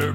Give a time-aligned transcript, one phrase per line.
[0.00, 0.06] ¿Qué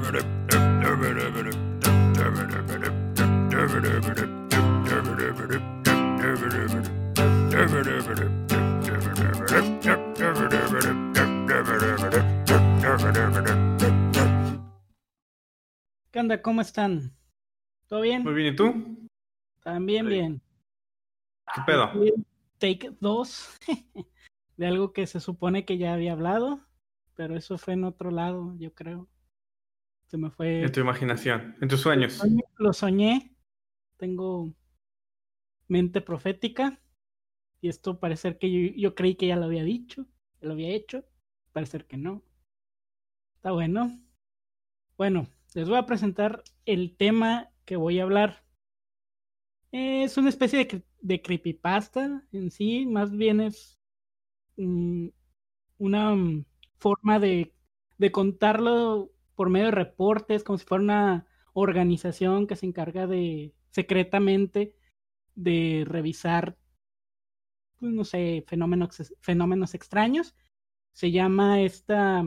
[16.19, 16.41] onda?
[16.41, 17.15] ¿Cómo están?
[17.87, 18.23] ¿Todo bien?
[18.23, 19.07] Muy bien, ¿y tú?
[19.61, 20.13] También Sí.
[20.13, 20.41] bien.
[21.53, 21.91] ¿Qué pedo?
[22.57, 23.59] Take 2
[24.57, 26.65] de algo que se supone que ya había hablado,
[27.13, 29.07] pero eso fue en otro lado, yo creo.
[30.07, 30.61] Se me fue.
[30.61, 32.21] En tu imaginación, en tus sueños.
[32.57, 33.35] Lo soñé.
[33.97, 34.53] Tengo
[35.67, 36.81] mente profética.
[37.61, 40.05] Y esto parece que yo, yo creí que ya lo había dicho,
[40.39, 41.03] que lo había hecho.
[41.51, 42.23] Parece que no.
[43.35, 43.99] Está bueno.
[44.97, 48.45] Bueno, les voy a presentar el tema que voy a hablar.
[49.71, 53.77] Es una especie de, de creepypasta en sí, más bien es
[54.57, 55.07] mm,
[55.77, 56.15] una
[56.77, 57.53] forma de,
[57.97, 63.53] de contarlo por medio de reportes, como si fuera una organización que se encarga de
[63.71, 64.75] secretamente
[65.35, 66.57] de revisar,
[67.77, 70.35] pues, no sé, fenómenos, fenómenos extraños.
[70.93, 72.23] Se llama esta,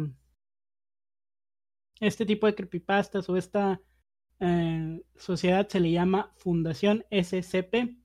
[2.01, 3.81] este tipo de creepypastas o esta
[4.41, 7.97] eh, sociedad se le llama Fundación SCP.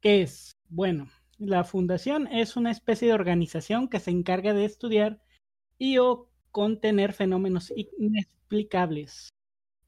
[0.00, 0.56] ¿Qué es?
[0.68, 5.20] Bueno, la fundación es una especie de organización que se encarga de estudiar
[5.76, 9.28] y o contener fenómenos inexplicables.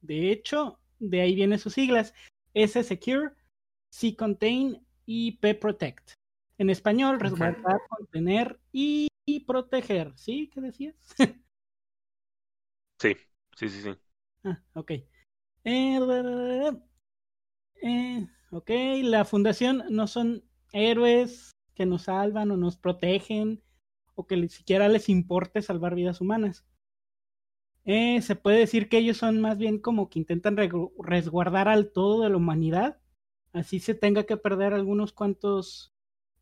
[0.02, 2.14] De hecho, de ahí vienen sus siglas
[2.54, 3.32] S Secure,
[3.92, 6.12] C Contain y P Protect.
[6.58, 10.12] En español, resguardar, contener y, y proteger.
[10.14, 10.48] ¿Sí?
[10.54, 10.94] ¿Qué decías?
[13.00, 13.16] Sí,
[13.56, 13.91] sí, sí, sí.
[14.44, 14.91] Ah, ok.
[15.64, 16.70] Eh,
[17.82, 18.70] eh, ok,
[19.02, 23.62] la fundación no son héroes que nos salvan o nos protegen
[24.26, 26.64] que ni siquiera les importe salvar vidas humanas.
[27.84, 32.22] Eh, se puede decir que ellos son más bien como que intentan resguardar al todo
[32.22, 33.00] de la humanidad.
[33.52, 35.92] Así se tenga que perder algunos cuantos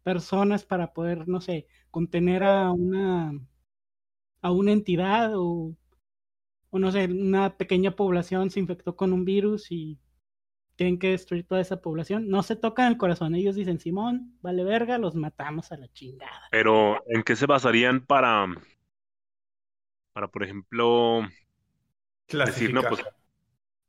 [0.03, 3.33] personas para poder, no sé, contener a una
[4.43, 5.77] a una entidad o
[6.71, 9.99] o no sé, una pequeña población se infectó con un virus y
[10.79, 12.29] tienen que destruir toda esa población.
[12.29, 16.49] No se tocan el corazón, ellos dicen, Simón, vale verga, los matamos a la chingada.
[16.51, 18.47] Pero, ¿en qué se basarían para,
[20.13, 21.23] para, por ejemplo,
[22.45, 23.03] decir, no, pues,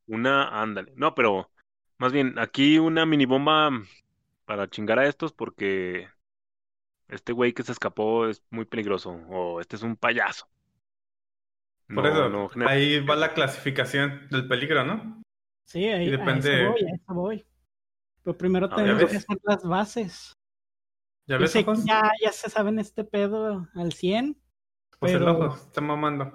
[0.07, 0.93] una, ándale.
[0.95, 1.51] No, pero,
[1.97, 3.69] más bien, aquí una mini bomba
[4.45, 6.07] para chingar a estos porque
[7.07, 10.47] este güey que se escapó es muy peligroso o este es un payaso.
[11.93, 15.21] Por No, eso, no ahí va la clasificación del peligro, ¿no?
[15.69, 17.45] Sí, ahí, Y a depende- eso voy, a eso voy.
[18.23, 20.33] Pero primero Ah, ya tenemos que hacer las bases.
[21.27, 24.41] ¿Ya ves, sé ya, ya se saben este pedo al 100,
[24.99, 26.25] Pues el pero- ojo, está mamando.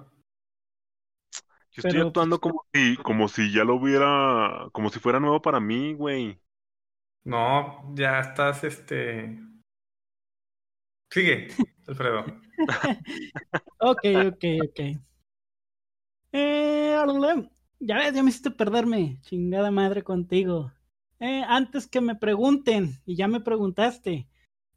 [1.72, 5.18] Yo estoy pero, actuando pues, como si, como si ya lo hubiera, como si fuera
[5.18, 6.40] nuevo para mí, güey.
[7.24, 9.40] No, ya estás, este...
[11.10, 11.48] Sigue,
[11.88, 12.24] Alfredo.
[13.80, 14.80] Ok, ok, ok.
[16.32, 16.94] Eh,
[17.84, 19.18] ya ves, ya me hiciste perderme.
[19.22, 20.72] Chingada madre contigo.
[21.20, 24.28] Eh, antes que me pregunten, y ya me preguntaste.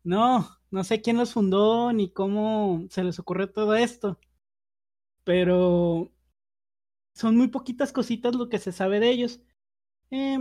[0.03, 4.19] No, no sé quién los fundó ni cómo se les ocurrió todo esto.
[5.23, 6.11] Pero
[7.13, 9.41] son muy poquitas cositas lo que se sabe de ellos.
[10.11, 10.39] Eh,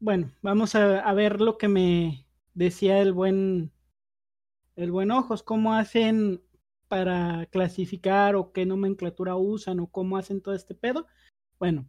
[0.00, 3.72] bueno, vamos a, a ver lo que me decía el buen
[4.76, 6.40] el buen ojos, cómo hacen
[6.86, 11.06] para clasificar o qué nomenclatura usan o cómo hacen todo este pedo.
[11.58, 11.88] Bueno,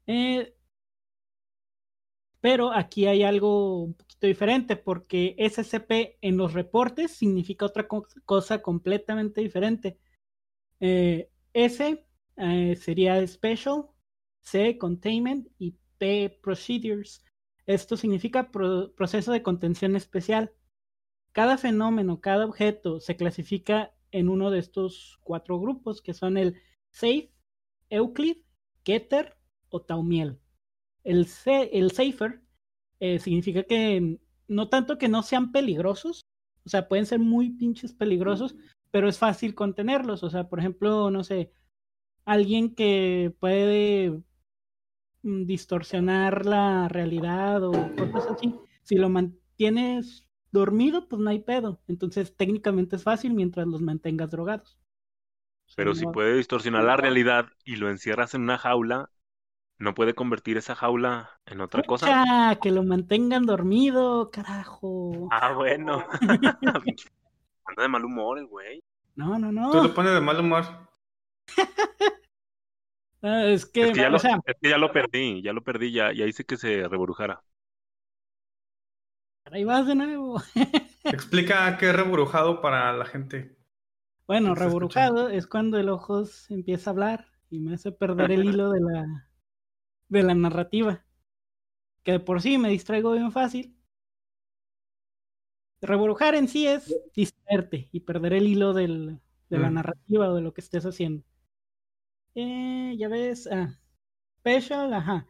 [0.07, 0.55] Eh,
[2.39, 8.07] pero aquí hay algo un poquito diferente porque SCP en los reportes significa otra co-
[8.25, 9.99] cosa completamente diferente.
[10.81, 12.05] Eh, S
[12.37, 13.87] eh, sería Special,
[14.51, 17.23] C Containment y P Procedures.
[17.65, 20.53] Esto significa pro- proceso de contención especial.
[21.33, 26.55] Cada fenómeno, cada objeto se clasifica en uno de estos cuatro grupos que son el
[26.91, 27.31] Safe,
[27.89, 28.37] Euclid,
[28.83, 29.35] Keter
[29.69, 30.39] o Taumiel.
[31.03, 32.41] El, C- el Safer
[32.99, 36.21] eh, significa que no tanto que no sean peligrosos,
[36.65, 38.55] o sea, pueden ser muy pinches peligrosos,
[38.91, 40.23] pero es fácil contenerlos.
[40.23, 41.51] O sea, por ejemplo, no sé,
[42.25, 44.21] alguien que puede
[45.21, 47.71] distorsionar la realidad o
[48.11, 51.81] cosas así, si lo mantienes dormido, pues no hay pedo.
[51.87, 54.79] Entonces, técnicamente es fácil mientras los mantengas drogados.
[55.75, 59.11] Pero si puede distorsionar la realidad y lo encierras en una jaula,
[59.79, 62.07] no puede convertir esa jaula en otra cosa.
[62.07, 65.27] Pucha, que lo mantengan dormido, carajo.
[65.31, 66.05] Ah, bueno.
[67.65, 68.81] Anda de mal humor el güey.
[69.15, 69.71] No, no, no.
[69.71, 70.65] Tú lo pones de mal humor.
[73.21, 75.53] Ah, es que, Es que ya, o lo, sea, es que ya lo perdí, ya
[75.53, 77.43] lo perdí, ya, ya hice que se reburujara.
[79.51, 80.41] ahí vas de nuevo.
[81.09, 83.57] Explica qué es reburujado para la gente.
[84.27, 88.69] Bueno, reburujado es cuando el ojos empieza a hablar y me hace perder el hilo
[88.71, 89.29] de la,
[90.09, 91.05] de la narrativa.
[92.03, 93.77] Que de por sí me distraigo bien fácil.
[95.81, 99.19] Reburujar en sí es distraerte y perder el hilo del,
[99.49, 99.73] de la Mm.
[99.75, 101.23] narrativa o de lo que estés haciendo.
[102.39, 103.79] Eh, ya ves, ah,
[104.39, 105.27] special, ajá.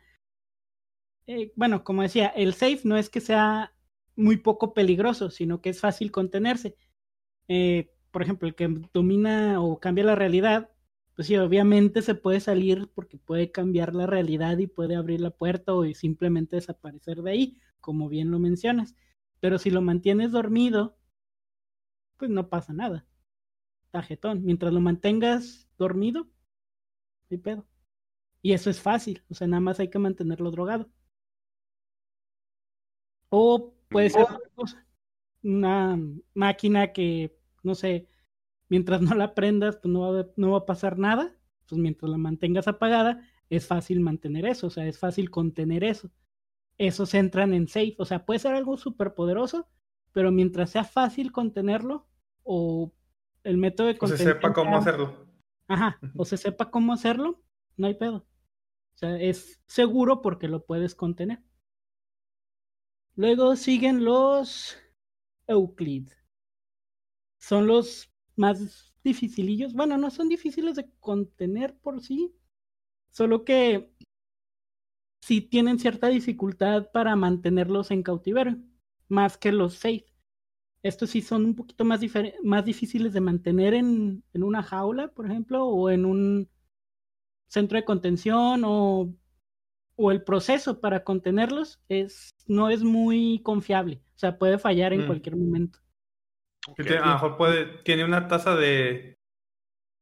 [1.26, 3.74] Eh, bueno, como decía, el safe no es que sea
[4.16, 6.76] muy poco peligroso, sino que es fácil contenerse.
[7.50, 10.72] Eh, por ejemplo, el que domina o cambia la realidad,
[11.16, 15.32] pues sí, obviamente se puede salir porque puede cambiar la realidad y puede abrir la
[15.32, 18.96] puerta o simplemente desaparecer de ahí, como bien lo mencionas.
[19.40, 20.98] Pero si lo mantienes dormido,
[22.18, 23.06] pues no pasa nada.
[23.92, 24.44] Tajetón.
[24.46, 26.28] Mientras lo mantengas dormido,
[27.30, 27.68] hay pedo.
[28.42, 30.90] Y eso es fácil, o sea, nada más hay que mantenerlo drogado.
[33.30, 34.86] O puede ser otra cosa.
[35.44, 36.00] Una
[36.34, 38.08] máquina que, no sé,
[38.70, 41.36] mientras no la prendas, pues no va, a, no va a pasar nada.
[41.68, 46.12] Pues mientras la mantengas apagada, es fácil mantener eso, o sea, es fácil contener eso.
[46.78, 49.68] Esos entran en safe, o sea, puede ser algo súper poderoso,
[50.12, 52.08] pero mientras sea fácil contenerlo,
[52.44, 52.94] o
[53.44, 55.27] el método de O se contención sepa cómo hacerlo.
[55.68, 57.42] Ajá, o se sepa cómo hacerlo,
[57.76, 58.26] no hay pedo.
[58.96, 61.44] O sea, es seguro porque lo puedes contener.
[63.16, 64.78] Luego siguen los
[65.48, 66.10] Euclid.
[67.40, 69.74] Son los más dificilillos.
[69.74, 72.36] Bueno, no son difíciles de contener por sí,
[73.10, 73.92] solo que
[75.22, 78.58] sí tienen cierta dificultad para mantenerlos en cautiverio,
[79.08, 80.06] más que los safe.
[80.84, 82.02] Estos sí son un poquito más,
[82.44, 86.50] más difíciles de mantener en, en una jaula, por ejemplo, o en un
[87.48, 89.14] centro de contención, o,
[89.96, 94.02] o el proceso para contenerlos es, no es muy confiable.
[94.16, 95.08] O sea, puede fallar en Mm.
[95.08, 95.80] cualquier momento.
[96.76, 99.18] Tiene- a lo mejor puede, tiene una tasa de,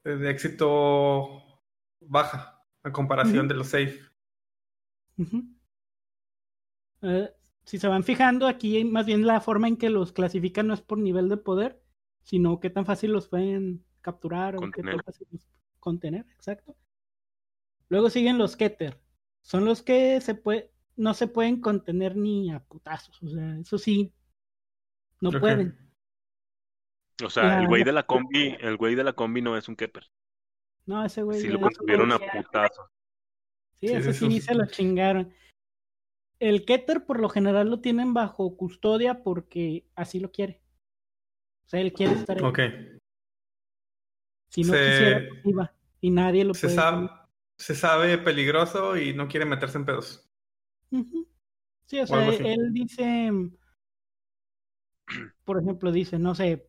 [0.04, 1.62] de, éxito
[2.01, 4.00] baja a comparación de los safe.
[7.01, 7.30] Eh,
[7.65, 10.81] si se van fijando, aquí más bien la forma en que los clasifican no es
[10.81, 11.81] por nivel de poder,
[12.21, 14.95] sino qué tan fácil los pueden capturar o qué Contener.
[14.95, 15.41] tan fácil los
[15.79, 16.75] contener, exacto.
[17.89, 19.00] Luego siguen los Keter.
[19.41, 23.21] Son los que se puede, no se pueden contener ni a putazos.
[23.21, 24.11] O sea, eso sí,
[25.21, 25.77] no pueden.
[27.23, 29.75] O sea, el güey de la combi, el güey de la combi no es un
[29.75, 30.09] Kepper.
[30.85, 31.39] No, ese güey.
[31.39, 32.89] Si lo contuvieron a putazo.
[33.79, 34.41] Sí, Sí, ese eso sí sí.
[34.41, 35.31] se lo chingaron.
[36.39, 40.61] El Keter por lo general lo tienen bajo custodia porque así lo quiere.
[41.65, 42.43] O sea, él quiere estar ahí.
[42.45, 42.59] Ok.
[44.49, 45.73] Si no Se- quisiera, pues iba.
[46.01, 46.75] Y nadie lo Se puede.
[46.75, 47.09] sabe,
[47.57, 50.29] se sabe peligroso y no quiere meterse en pedos.
[51.87, 53.31] Sí, o O sea, él dice,
[55.43, 56.67] por ejemplo, dice, no sé,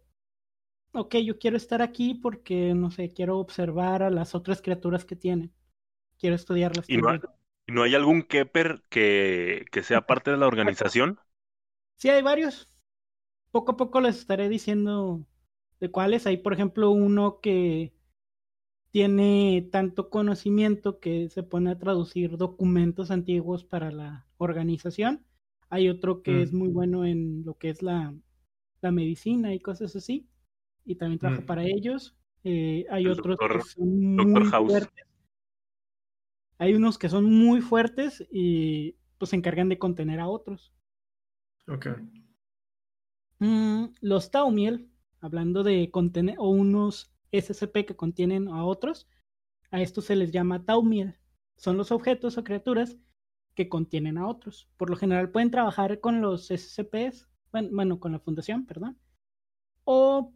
[0.92, 5.16] ok, yo quiero estar aquí porque, no sé, quiero observar a las otras criaturas que
[5.16, 5.52] tienen.
[6.18, 6.88] Quiero estudiarlas.
[6.88, 7.35] ¿Y no, hay, también.
[7.35, 7.35] y
[7.68, 11.20] no hay algún Kepper que, que sea parte de la organización?
[11.96, 12.68] Sí, hay varios.
[13.50, 15.26] Poco a poco les estaré diciendo
[15.80, 16.26] de cuáles.
[16.26, 17.94] Hay, por ejemplo, uno que
[18.90, 25.24] tiene tanto conocimiento que se pone a traducir documentos antiguos para la organización.
[25.70, 26.42] Hay otro que Mm.
[26.42, 28.14] es muy bueno en lo que es la,
[28.82, 30.28] la medicina y cosas así.
[30.84, 31.46] Y también trabaja Mm.
[31.46, 32.16] para ellos.
[32.44, 34.66] Eh, hay El otros doctor- que son doctor muy House.
[34.70, 35.05] fuertes.
[36.58, 40.72] Hay unos que son muy fuertes y pues se encargan de contener a otros.
[41.68, 41.88] Ok.
[43.38, 49.08] Mm, los Taumiel, hablando de contener, o unos SCP que contienen a otros,
[49.70, 51.18] a estos se les llama Taumiel.
[51.56, 52.96] Son los objetos o criaturas
[53.54, 54.68] que contienen a otros.
[54.76, 58.98] Por lo general pueden trabajar con los SCPs, bueno, bueno, con la fundación, perdón.
[59.84, 60.32] O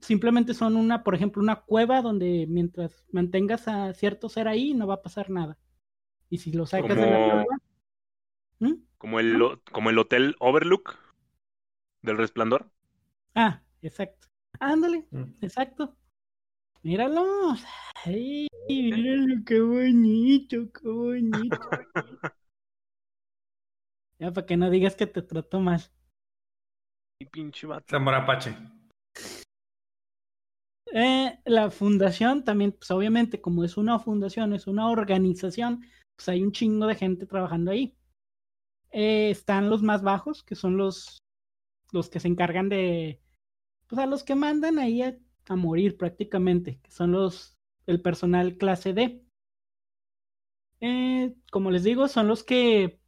[0.00, 4.86] simplemente son una, por ejemplo, una cueva donde mientras mantengas a cierto ser ahí no
[4.86, 5.58] va a pasar nada.
[6.30, 7.44] Y si lo sacas de la Como- cueva,
[8.60, 8.74] ¿Mm?
[8.98, 10.96] Como el, como el hotel Overlook
[12.02, 12.70] del Resplandor.
[13.34, 14.26] Ah, exacto.
[14.60, 15.34] Ándale, Mm.
[15.42, 15.96] exacto.
[16.82, 17.24] Míralo.
[18.04, 21.58] Ay, míralo, qué bonito, qué bonito.
[24.18, 25.80] ya, para que no digas que te trato mal.
[27.20, 27.86] Y pinche vato.
[27.88, 28.56] Zamora Apache.
[31.00, 35.86] Eh, la fundación también, pues obviamente, como es una fundación, es una organización,
[36.16, 37.96] pues hay un chingo de gente trabajando ahí.
[38.90, 41.18] Eh, están los más bajos, que son los,
[41.92, 43.22] los que se encargan de,
[43.86, 45.16] pues a los que mandan ahí a,
[45.50, 49.24] morir prácticamente, que son los, el personal clase D.
[50.80, 53.00] Eh, como les digo, son los que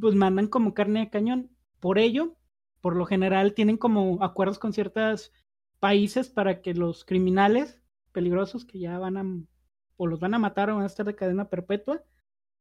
[0.00, 1.56] pues mandan como carne de cañón.
[1.78, 2.36] Por ello,
[2.80, 5.32] por lo general tienen como acuerdos con ciertos
[5.80, 7.80] países para que los criminales
[8.12, 9.24] peligrosos que ya van a
[9.96, 12.04] o los van a matar o van a estar de cadena perpetua,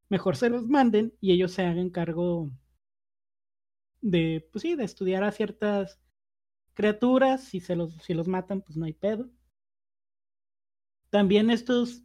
[0.09, 2.49] mejor se los manden y ellos se hagan cargo
[4.01, 5.99] de, pues sí, de estudiar a ciertas
[6.73, 9.29] criaturas, si se los, si los matan, pues no hay pedo.
[11.09, 12.03] También estos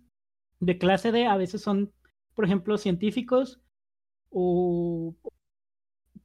[0.61, 1.93] de clase D a veces son,
[2.35, 3.61] por ejemplo, científicos
[4.31, 5.17] o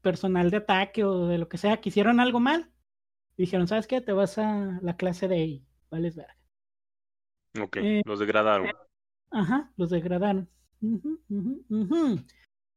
[0.02, 2.72] personal de ataque o de lo que sea que hicieron algo mal.
[3.38, 4.02] Y dijeron, ¿sabes qué?
[4.02, 6.38] Te vas a la clase de ahí, vales verga.
[7.62, 8.70] Ok, eh, los degradaron.
[9.32, 10.50] Ajá, los degradaron.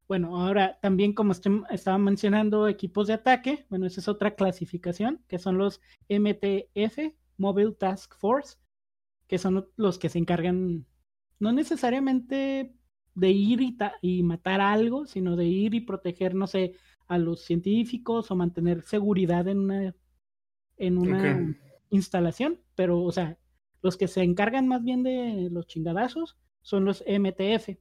[0.08, 5.38] Bueno, ahora también como estaba mencionando equipos de ataque, bueno, esa es otra clasificación, que
[5.38, 8.56] son los MTF, Mobile Task Force,
[9.26, 10.86] que son los que se encargan
[11.38, 12.74] no necesariamente
[13.14, 13.60] de ir
[14.00, 16.74] y, matar algo, sino de ir y proteger, no sé,
[17.06, 19.94] a los científicos o mantener seguridad en una,
[20.78, 21.56] en una
[21.90, 22.60] instalación.
[22.74, 23.38] Pero, o sea,
[23.82, 27.78] los que se encargan más bien de los chingadazos son los MTF.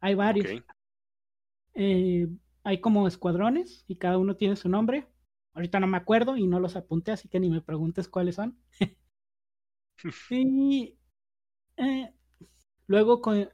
[0.00, 0.62] Hay varios.
[1.74, 2.28] Eh,
[2.62, 5.06] hay como escuadrones y cada uno tiene su nombre.
[5.54, 8.58] Ahorita no me acuerdo y no los apunté, así que ni me preguntes cuáles son.
[10.30, 10.96] y
[11.76, 12.14] eh,
[12.86, 13.48] luego con,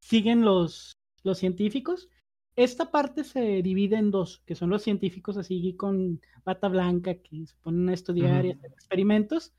[0.00, 2.08] siguen los, los científicos.
[2.54, 7.46] Esta parte se divide en dos, que son los científicos así con bata blanca que
[7.46, 9.54] se ponen a estudiar y hacer experimentos.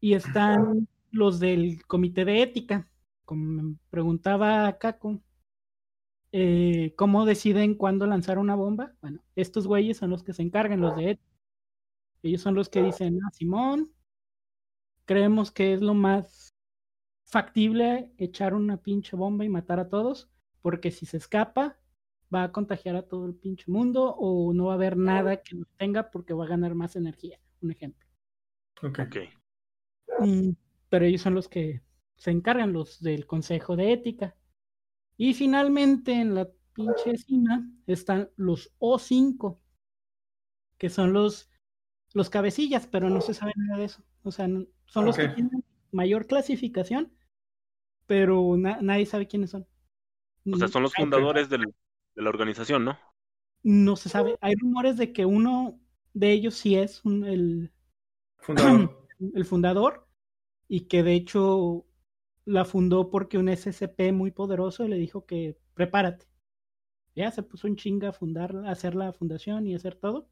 [0.00, 2.90] Y están los del comité de ética.
[3.24, 5.22] Como me preguntaba Caco,
[6.32, 8.94] eh, ¿cómo deciden cuándo lanzar una bomba?
[9.00, 11.30] Bueno, estos güeyes son los que se encargan, los de ética.
[12.22, 13.92] Ellos son los que dicen, ah, Simón,
[15.06, 16.54] creemos que es lo más
[17.24, 20.28] factible echar una pinche bomba y matar a todos,
[20.60, 21.79] porque si se escapa,
[22.32, 25.56] va a contagiar a todo el pinche mundo o no va a haber nada que
[25.56, 27.38] lo tenga porque va a ganar más energía.
[27.60, 28.06] Un ejemplo.
[28.82, 29.00] Ok.
[30.20, 30.50] Mm,
[30.88, 31.82] pero ellos son los que
[32.16, 34.36] se encargan, los del Consejo de Ética.
[35.16, 39.58] Y finalmente en la pinche cima están los O5,
[40.78, 41.50] que son los,
[42.14, 44.02] los cabecillas, pero no se sabe nada de eso.
[44.22, 44.48] O sea,
[44.86, 47.12] son los que tienen mayor clasificación,
[48.06, 49.66] pero nadie sabe quiénes son.
[50.50, 51.48] O sea, son los fundadores
[52.20, 52.98] de la organización, ¿no?
[53.62, 54.36] No se sabe.
[54.40, 55.80] Hay rumores de que uno
[56.12, 57.72] de ellos sí es el
[58.38, 59.06] fundador.
[59.34, 60.06] el fundador
[60.68, 61.86] y que de hecho
[62.44, 66.26] la fundó porque un SCP muy poderoso le dijo que prepárate.
[67.14, 70.30] Ya se puso en chinga a fundar, a hacer la fundación y hacer todo.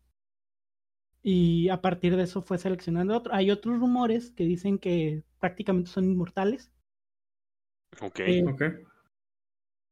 [1.23, 3.35] Y a partir de eso fue seleccionando otro.
[3.35, 6.73] Hay otros rumores que dicen que prácticamente son inmortales
[8.01, 8.21] Ok.
[8.21, 8.45] Eh,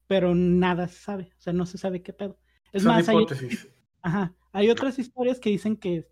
[0.06, 2.38] pero nada se sabe, o sea, no se sabe qué pedo.
[2.72, 3.26] Es más, hay,
[4.02, 6.08] ajá, hay otras historias que dicen que,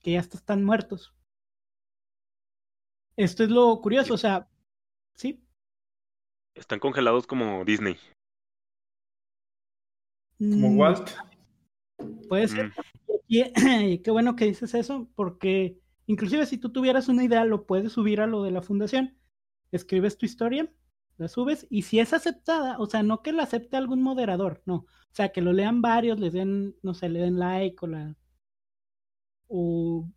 [0.00, 1.14] que ya están muertos.
[3.16, 4.48] Esto es lo curioso, o sea,
[5.14, 5.44] sí.
[6.54, 7.96] Están congelados como Disney.
[10.38, 11.10] Como mm, Walt.
[12.28, 12.72] Puede ser.
[13.30, 17.92] Y, qué bueno que dices eso, porque inclusive si tú tuvieras una idea, lo puedes
[17.92, 19.18] subir a lo de la fundación
[19.72, 20.70] escribes tu historia,
[21.18, 24.74] la subes y si es aceptada, o sea, no que la acepte algún moderador, no,
[24.76, 28.16] o sea, que lo lean varios, les den, no sé, le den like o la...
[29.48, 30.08] O,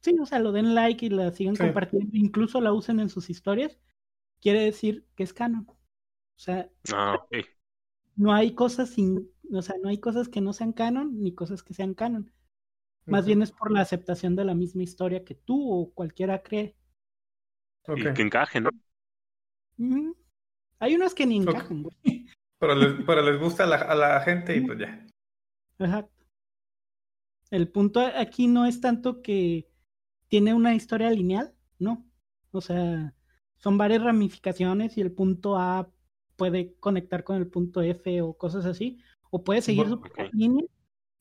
[0.00, 3.30] sí, o sea, lo den like y la sigan compartiendo, incluso la usen en sus
[3.30, 3.78] historias,
[4.40, 5.66] quiere decir que es canon.
[5.68, 7.24] O sea, ah,
[8.16, 11.62] no hay cosas sin, o sea, no hay cosas que no sean canon ni cosas
[11.62, 12.32] que sean canon.
[13.06, 16.76] Más bien es por la aceptación de la misma historia que tú o cualquiera cree.
[17.96, 18.70] Y que encaje, ¿no?
[20.80, 21.84] Hay unas que ni encajan,
[22.58, 25.06] Pero les, pero les gusta a la, a la gente y pues ya.
[25.78, 26.24] Exacto.
[27.50, 29.68] El punto aquí no es tanto que
[30.28, 32.06] tiene una historia lineal, no.
[32.50, 33.14] O sea,
[33.56, 35.90] son varias ramificaciones y el punto A
[36.36, 38.98] puede conectar con el punto F o cosas así.
[39.30, 40.00] O puede seguir su
[40.32, 40.64] línea,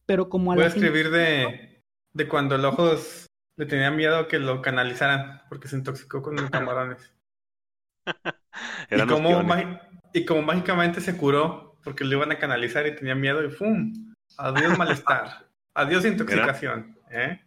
[0.06, 1.84] pero como a Puede escribir de,
[2.14, 6.50] de cuando el ojos le tenía miedo que lo canalizaran porque se intoxicó con los
[6.50, 7.14] camarones.
[8.92, 9.46] y, como
[10.14, 13.94] y como mágicamente se curó porque lo iban a canalizar y tenía miedo y ¡fum!
[14.38, 15.48] Adiós malestar.
[15.74, 16.98] Adiós intoxicación.
[17.12, 17.42] ¿eh?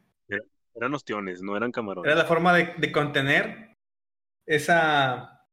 [0.75, 2.11] Eran ostiones, no eran camarones.
[2.11, 3.76] Era la forma de, contener
[4.47, 5.47] esa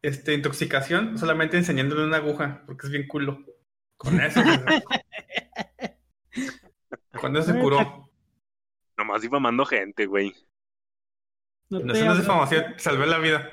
[0.00, 3.44] este, intoxicación solamente enseñándole una aguja, porque es bien culo.
[3.98, 4.40] Con eso.
[7.20, 8.10] Cuando se curó.
[8.96, 10.32] Nomás difamando gente, güey.
[11.68, 13.50] No, no se difamación, salvé la vida.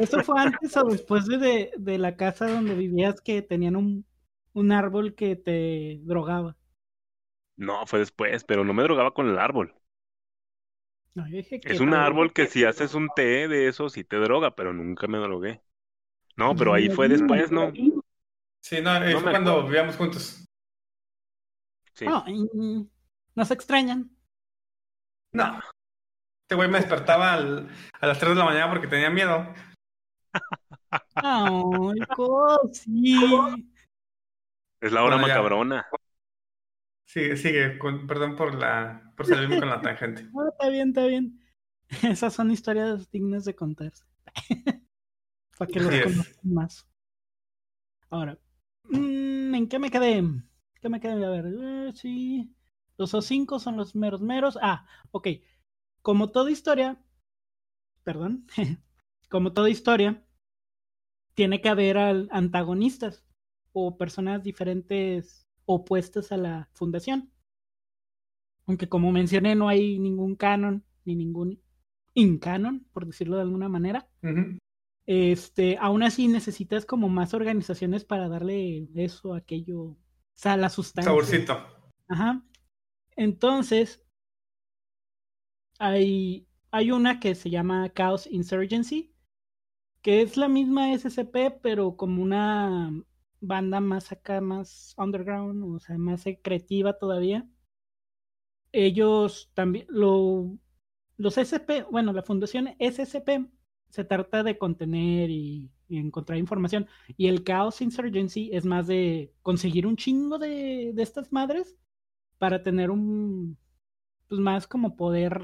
[0.00, 4.06] ¿Eso fue antes o después de, de, la casa donde vivías que tenían un,
[4.52, 6.56] un árbol que te drogaba?
[7.56, 9.74] No, fue después, pero no me drogaba con el árbol.
[11.62, 15.06] es un árbol que si haces un té de eso sí te droga, pero nunca
[15.06, 15.62] me drogué.
[16.36, 17.72] No, pero ahí fue después, ¿no?
[18.60, 20.44] Sí, no, fue cuando vivíamos juntos.
[21.94, 22.06] Sí.
[22.06, 22.24] No,
[23.34, 24.10] ¿no se extrañan?
[25.32, 25.60] No.
[26.50, 29.54] Este güey me despertaba a las 3 de la mañana porque tenía miedo.
[31.14, 32.00] Ay,
[32.72, 33.14] sí.
[34.80, 35.86] Es la hora macabrona.
[37.06, 37.78] Sigue, sigue,
[38.08, 40.24] perdón por la por salirme con la tangente.
[40.34, 41.40] No, está bien, está bien.
[42.02, 44.04] Esas son historias dignas de contarse.
[45.56, 46.88] Para que los conozcan más.
[48.08, 48.36] Ahora,
[48.88, 50.24] mm, ¿en qué me quedé?
[50.80, 51.24] ¿Qué me quedé?
[51.24, 52.52] A ver, eh, sí.
[52.96, 54.58] Los O5 son los meros meros.
[54.60, 55.28] Ah, ok.
[56.02, 57.02] Como toda historia,
[58.02, 58.46] perdón,
[59.28, 60.24] como toda historia,
[61.34, 61.98] tiene que haber
[62.30, 63.24] antagonistas
[63.72, 67.32] o personas diferentes opuestas a la fundación.
[68.66, 71.62] Aunque como mencioné, no hay ningún canon ni ningún
[72.14, 74.08] incanon, por decirlo de alguna manera.
[75.06, 79.98] Este, aún así necesitas como más organizaciones para darle eso, aquello, o
[80.34, 81.10] sea, la sustancia.
[81.10, 81.58] Saborcito.
[82.08, 82.44] Ajá.
[83.16, 84.04] Entonces,
[85.80, 89.14] hay, hay una que se llama Chaos Insurgency,
[90.02, 92.92] que es la misma SCP, pero como una
[93.40, 97.48] banda más acá, más underground, o sea, más secretiva todavía.
[98.72, 100.58] Ellos también, lo,
[101.16, 103.50] los SCP, bueno, la fundación SCP
[103.88, 106.86] se trata de contener y, encontrar información.
[107.16, 111.76] Y el Chaos Insurgency es más de conseguir un chingo de, de estas madres
[112.38, 113.58] para tener un,
[114.30, 115.42] pues más como poder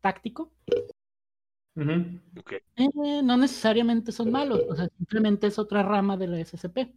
[0.00, 0.50] táctico.
[1.76, 6.96] Eh, no necesariamente son malos, o sea, simplemente es otra rama de la SCP.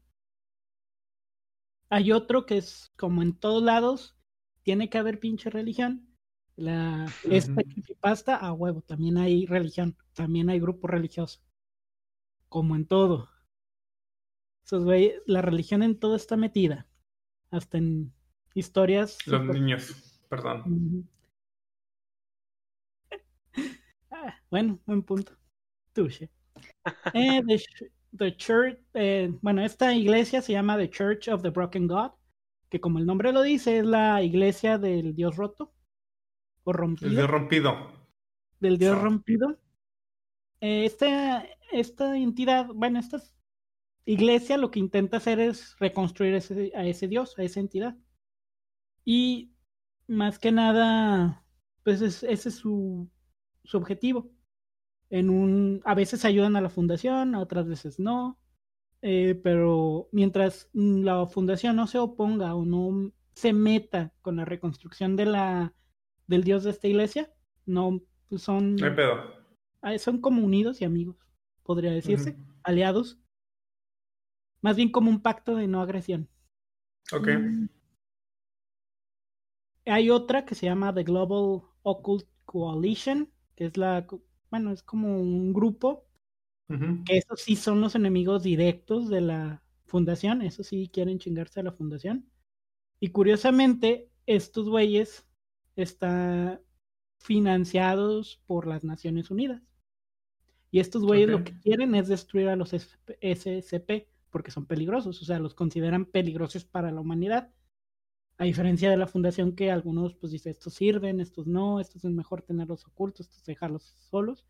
[1.90, 4.18] Hay otro que es como en todos lados,
[4.64, 6.08] tiene que haber pinche religión.
[6.56, 7.62] La, Esta
[8.00, 11.42] pasta a huevo, también hay religión, también hay grupo religioso.
[12.48, 13.30] Como en todo.
[15.26, 16.88] la religión en todo está metida.
[17.52, 18.14] Hasta en
[18.54, 19.18] historias.
[19.28, 21.08] Los niños, perdón.
[24.10, 25.34] Ah, bueno, buen punto.
[25.94, 26.30] Touche.
[27.14, 27.42] Eh,
[28.18, 32.12] the, Church, eh, bueno, esta iglesia se llama The Church of the Broken God,
[32.70, 35.74] que como el nombre lo dice, es la iglesia del Dios roto
[36.64, 37.10] o rompido.
[37.10, 37.92] El Dios rompido.
[38.60, 39.60] Del Dios rompido.
[40.62, 43.22] Eh, esta, esta entidad, bueno, esta
[44.06, 47.96] iglesia lo que intenta hacer es reconstruir ese, a ese Dios, a esa entidad.
[49.06, 49.52] Y
[50.08, 51.44] más que nada,
[51.84, 53.10] pues ese es su
[53.68, 54.32] su objetivo.
[55.10, 58.40] En un, a veces ayudan a la fundación, a otras veces no,
[59.02, 65.16] eh, pero mientras la fundación no se oponga o no se meta con la reconstrucción
[65.16, 65.74] de la,
[66.26, 67.32] del dios de esta iglesia,
[67.66, 68.76] no pues son,
[69.82, 71.16] ah, son como unidos y amigos,
[71.64, 73.20] podría decirse, aliados,
[74.62, 76.28] más bien como un pacto de no agresión.
[77.14, 77.28] Ok.
[77.28, 77.68] Mm.
[79.88, 84.06] Hay otra que se llama The Global Occult Coalition, que es la,
[84.50, 86.06] bueno, es como un grupo,
[87.06, 91.64] que esos sí son los enemigos directos de la fundación, eso sí quieren chingarse a
[91.64, 92.30] la fundación.
[93.00, 95.26] Y curiosamente, estos güeyes
[95.78, 96.60] están
[97.20, 99.62] financiados por las Naciones Unidas.
[100.72, 105.26] Y estos güeyes lo que quieren es destruir a los SCP porque son peligrosos, o
[105.26, 107.50] sea, los consideran peligrosos para la humanidad.
[108.40, 112.12] A diferencia de la fundación que algunos pues dice estos sirven, estos no, estos es
[112.12, 114.46] mejor tenerlos ocultos, estos dejarlos solos.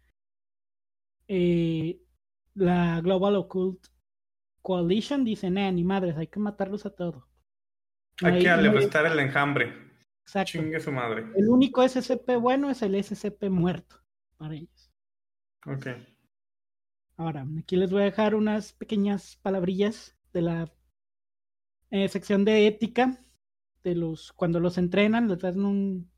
[1.30, 2.02] Eh,
[2.56, 3.88] la Global Occult
[4.62, 7.24] Coalition dice, nah, ni madres, hay que matarlos a todos.
[8.22, 9.74] Hay que alevar el enjambre.
[10.24, 10.52] Exacto.
[10.52, 11.26] Chingue su madre.
[11.36, 14.04] El único SCP bueno es el SCP muerto
[14.36, 14.92] para ellos.
[15.66, 15.88] Ok.
[17.16, 20.74] Ahora, aquí les voy a dejar unas pequeñas palabrillas de la
[21.90, 23.18] eh, sección de ética
[23.96, 26.12] los, cuando los entrenan, les dan un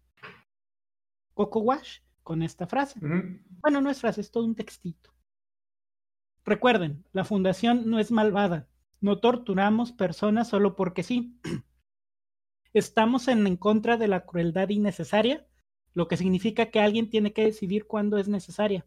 [1.33, 2.99] coco wash con esta frase.
[3.61, 5.11] Bueno, no es frase, es todo un textito.
[6.45, 8.67] Recuerden, la fundación no es malvada.
[9.01, 11.39] No torturamos personas solo porque sí.
[12.73, 15.47] Estamos en, en contra de la crueldad innecesaria,
[15.93, 18.85] lo que significa que alguien tiene que decidir cuándo es necesaria.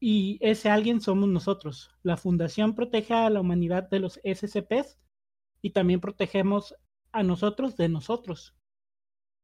[0.00, 1.90] Y ese alguien somos nosotros.
[2.02, 4.98] La fundación protege a la humanidad de los SCPs
[5.60, 6.74] y también protegemos
[7.12, 8.56] a nosotros de nosotros.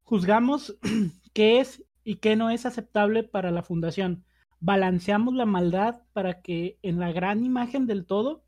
[0.03, 0.79] Juzgamos
[1.35, 4.25] qué es y qué no es aceptable para la fundación.
[4.61, 8.45] Balanceamos la maldad para que en la gran imagen del todo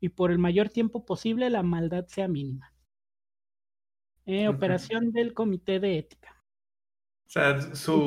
[0.00, 2.72] y por el mayor tiempo posible la maldad sea mínima.
[4.26, 6.36] Eh, operación del Comité de Ética.
[7.26, 8.06] O sea, su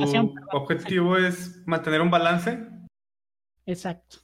[0.51, 2.67] objetivo es mantener un balance.
[3.65, 4.17] Exacto.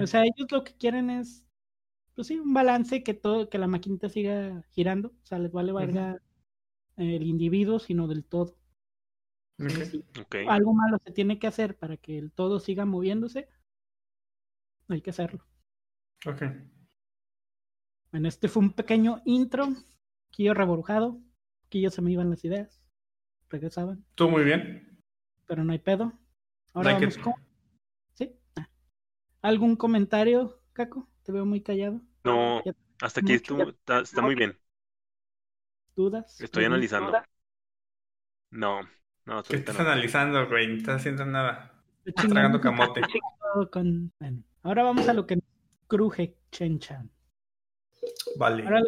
[0.00, 1.46] O sea, ellos lo que quieren es,
[2.20, 5.08] pues sí, un balance que todo, que la maquinita siga girando.
[5.08, 6.20] O sea, les vale valga
[6.98, 8.58] el individuo, sino del todo.
[10.46, 13.48] Algo malo se tiene que hacer para que el todo siga moviéndose.
[14.88, 15.46] Hay que hacerlo.
[16.26, 16.42] Ok.
[18.12, 19.68] Bueno, este fue un pequeño intro.
[20.28, 21.22] Aquí yo reborujado.
[21.64, 22.82] Aquí yo se me iban las ideas.
[23.48, 24.04] Regresaban.
[24.14, 25.02] Todo muy bien.
[25.46, 26.12] Pero no hay pedo.
[26.74, 27.32] Ahora vamos con...
[28.12, 28.38] ¿Sí?
[28.56, 28.68] Ah.
[29.40, 31.08] ¿Algún comentario, Caco?
[31.22, 32.02] Te veo muy callado.
[32.24, 32.62] No,
[33.00, 34.58] hasta aquí está, muy bien.
[35.96, 36.40] ¿Dudas?
[36.40, 37.12] Estoy analizando.
[38.50, 38.80] No,
[39.24, 39.42] no.
[39.42, 40.68] ¿Qué estás analizando, güey?
[40.68, 41.72] No estás haciendo nada.
[42.04, 43.00] Estás tragando camote.
[44.62, 45.38] ahora vamos a lo que
[45.86, 47.10] cruje Chenchan.
[48.36, 48.64] Vale.
[48.64, 48.82] Ahora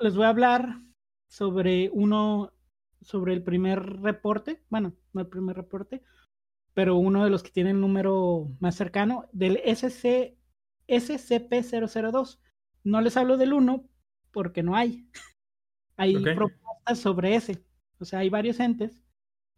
[0.00, 0.80] les voy a hablar
[1.28, 2.52] sobre uno,
[3.00, 6.02] sobre el primer reporte, bueno, no el primer reporte,
[6.74, 10.36] pero uno de los que tiene el número más cercano, del SC,
[10.88, 12.38] SCP-002.
[12.88, 13.86] No les hablo del 1
[14.30, 15.06] porque no hay.
[15.96, 17.62] Hay propuestas sobre ese.
[18.00, 19.02] O sea, hay varios entes.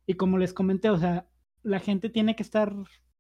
[0.04, 1.28] Y como les comenté, o sea,
[1.62, 2.74] la gente tiene que estar,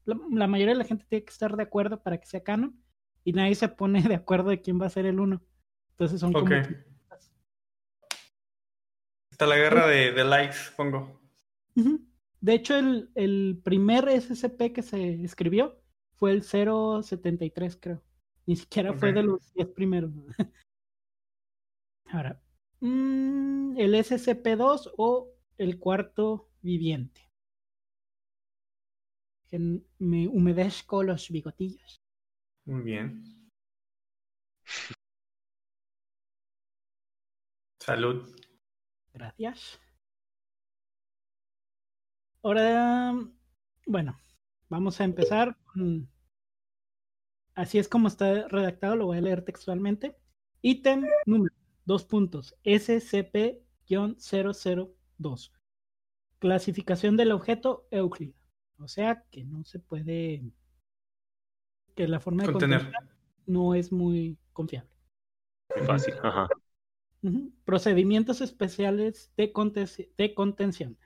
[0.04, 2.82] la, mayoría de la gente tiene que estar de acuerdo para que sea canon.
[3.22, 5.40] Y nadie se pone de acuerdo de quién va a ser el 1.
[5.92, 6.48] Entonces son como...
[9.30, 11.20] Está la guerra de, de likes, pongo.
[12.40, 15.80] De hecho, el, el, primer SCP que se escribió
[16.16, 18.02] fue el 073, creo.
[18.46, 20.10] Ni siquiera fue de los 10 primeros.
[22.06, 22.40] Ahora,
[22.80, 27.28] Mm, el SCP-2 o el cuarto viviente.
[29.98, 32.00] Me humedezco los bigotillos.
[32.64, 33.22] Muy bien.
[37.80, 38.34] Salud.
[39.12, 39.80] Gracias.
[42.42, 43.12] Ahora,
[43.86, 44.18] bueno,
[44.68, 45.58] vamos a empezar
[47.60, 50.16] Así es como está redactado, lo voy a leer textualmente.
[50.62, 52.56] Ítem número Dos puntos.
[52.64, 55.52] SCP-002.
[56.38, 58.32] Clasificación del objeto Euclid.
[58.78, 60.42] O sea que no se puede.
[61.94, 62.90] que la forma de contener
[63.44, 64.88] no es muy confiable.
[65.76, 66.14] Muy fácil.
[66.22, 66.48] Ajá.
[67.66, 69.52] Procedimientos especiales de,
[70.16, 70.96] de contención.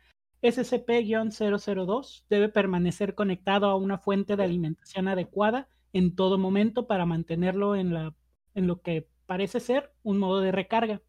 [0.41, 7.77] SCP-002 debe permanecer conectado a una fuente de alimentación adecuada en todo momento para mantenerlo
[7.77, 7.95] en,
[8.55, 11.01] lo que parece ser un modo de recarga.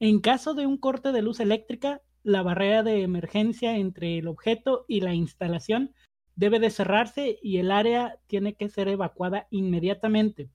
[0.00, 4.84] En caso de un corte de luz eléctrica, la barrera de emergencia entre el objeto
[4.88, 5.94] y la instalación
[6.34, 10.50] debe de cerrarse y el área tiene que ser evacuada inmediatamente.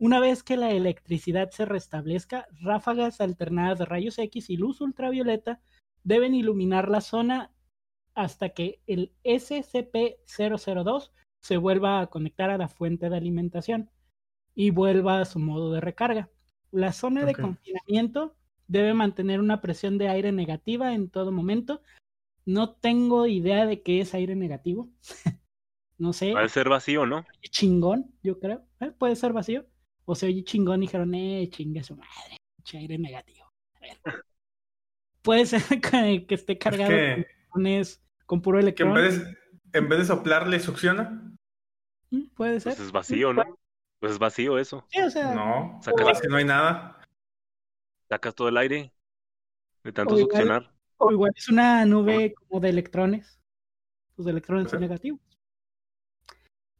[0.00, 5.60] Una vez que la electricidad se restablezca, ráfagas alternadas de rayos X y luz ultravioleta
[6.02, 7.52] deben iluminar la zona
[8.14, 13.90] hasta que el SCP-002 se vuelva a conectar a la fuente de alimentación
[14.54, 16.30] y vuelva a su modo de recarga.
[16.70, 21.82] La zona de confinamiento debe mantener una presión de aire negativa en todo momento.
[22.44, 24.90] No tengo idea de qué es aire negativo.
[25.98, 26.32] no sé.
[26.32, 27.24] Puede ser vacío, ¿no?
[27.50, 28.64] Chingón, yo creo.
[28.80, 28.90] ¿Eh?
[28.90, 29.66] Puede ser vacío.
[30.04, 32.38] O se oye chingón y dijeron, eh, chingue su madre.
[32.74, 33.50] Aire negativo.
[33.74, 33.98] A ver.
[35.22, 35.62] Puede ser
[36.26, 36.92] que, esté cargado
[38.26, 38.94] con, puro electrón.
[38.94, 39.36] Que en vez, de,
[39.78, 41.27] en vez de soplar le succiona.
[42.38, 42.76] Puede ser.
[42.76, 43.58] Pues es vacío, ¿no?
[43.98, 44.86] Pues es vacío eso.
[44.90, 45.34] Sí, o sea.
[45.34, 47.04] No, sacas, que no hay nada.
[48.08, 48.92] Sacas todo el aire
[49.82, 50.72] de tanto succionar.
[50.98, 53.40] O igual es una nube como de electrones.
[54.14, 55.20] Pues de electrones son negativos.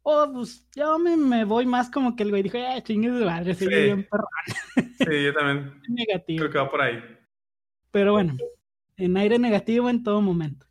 [0.01, 3.53] O pues yo me, voy más como que el güey dijo, eh, chingue de madre,
[3.53, 3.67] sí.
[3.67, 4.07] bien
[4.97, 5.81] Sí, yo también.
[5.89, 6.39] negativo.
[6.39, 7.03] Creo que va por ahí.
[7.91, 8.37] Pero bueno,
[8.95, 10.65] en aire negativo en todo momento.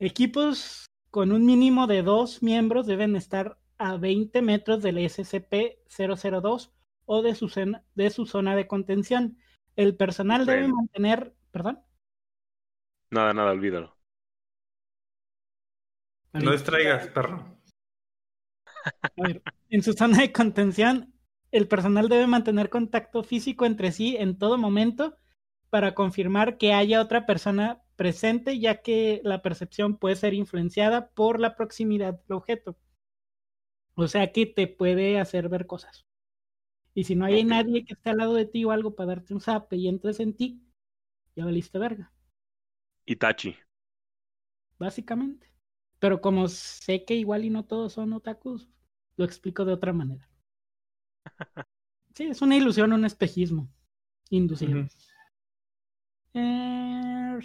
[0.00, 6.72] Equipos con un mínimo de dos miembros deben estar a 20 metros del SCP-002
[7.04, 9.38] o de su, de su zona de contención.
[9.76, 11.78] El personal debe mantener, perdón.
[13.10, 13.96] Nada, nada, olvídalo.
[16.32, 17.60] No distraigas, perro.
[19.00, 21.14] A ver, en su zona de contención,
[21.52, 25.16] el personal debe mantener contacto físico entre sí en todo momento
[25.70, 31.40] para confirmar que haya otra persona presente, ya que la percepción puede ser influenciada por
[31.40, 32.76] la proximidad del objeto.
[33.94, 36.04] O sea que te puede hacer ver cosas.
[36.94, 39.34] Y si no hay nadie que esté al lado de ti o algo para darte
[39.34, 40.62] un zap y entres en ti,
[41.34, 42.12] ya valiste verga.
[43.06, 43.56] Itachi.
[44.78, 45.52] Básicamente.
[45.98, 48.68] Pero como sé que igual y no todos son otakus,
[49.16, 50.28] lo explico de otra manera.
[52.14, 53.68] Sí, es una ilusión, un espejismo
[54.30, 54.86] inducido.
[56.34, 57.38] Eh,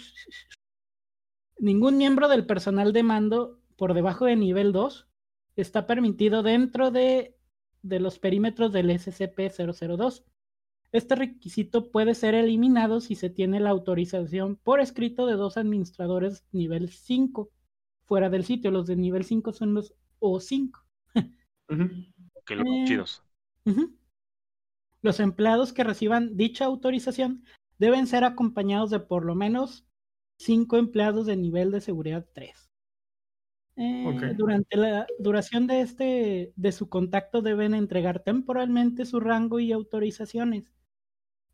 [1.59, 5.07] ningún miembro del personal de mando por debajo de nivel 2
[5.55, 7.37] está permitido dentro de,
[7.81, 10.23] de los perímetros del SCP-002.
[10.91, 16.45] Este requisito puede ser eliminado si se tiene la autorización por escrito de dos administradores
[16.51, 17.51] nivel 5
[18.05, 18.71] fuera del sitio.
[18.71, 20.71] Los de nivel 5 son los O5.
[22.45, 23.23] Que los eh, chidos.
[25.03, 27.43] Los empleados que reciban dicha autorización
[27.79, 29.85] deben ser acompañados de por lo menos
[30.37, 32.69] 5 empleados de nivel de seguridad 3.
[33.81, 39.71] Eh, durante la duración de este de su contacto deben entregar temporalmente su rango y
[39.71, 40.73] autorizaciones.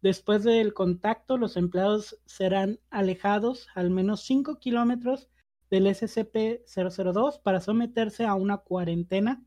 [0.02, 5.30] Después del contacto, los empleados serán alejados al menos 5 kilómetros
[5.70, 9.44] del SCP-002 para someterse a una cuarentena.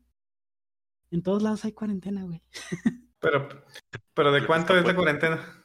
[1.11, 2.43] En todos lados hay cuarentena, güey.
[3.21, 3.49] Pero,
[4.13, 5.58] pero ¿de cuánto es la cuarentena?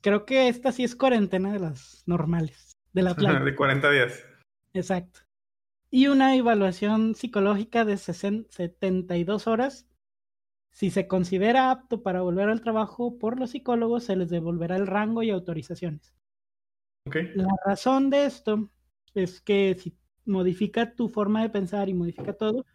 [0.00, 4.24] Creo que esta sí es cuarentena de las normales, de la De 40 días.
[4.72, 5.20] Exacto.
[5.90, 9.86] Y una evaluación psicológica de 72 horas.
[10.72, 14.86] Si se considera apto para volver al trabajo por los psicólogos, se les devolverá el
[14.86, 16.14] rango y autorizaciones.
[17.34, 18.68] La razón de esto
[19.14, 22.66] es que si modifica tu forma de pensar y modifica todo,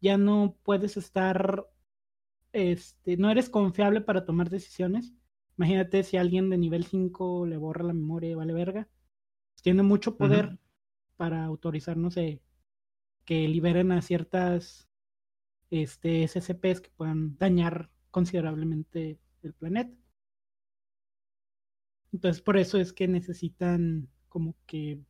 [0.00, 1.66] ya no puedes estar,
[2.52, 5.14] este, no eres confiable para tomar decisiones.
[5.58, 8.88] Imagínate si alguien de nivel 5 le borra la memoria y vale verga.
[9.62, 10.58] Tiene mucho poder
[11.16, 12.40] para autorizar, no sé,
[13.24, 14.88] que liberen a ciertas
[15.70, 19.96] este, SCPs que puedan dañar considerablemente el planeta.
[22.12, 25.00] Entonces, por eso es que necesitan como que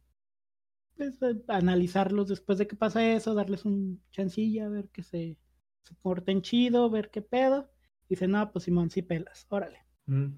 [0.97, 5.37] pues, eh, analizarlos después de que pasa eso, darles un chancilla, ver que se,
[5.83, 7.71] se porten chido, ver qué pedo.
[8.09, 9.81] Dice, no, pues Simón, sí pelas, órale.
[10.07, 10.29] Mm.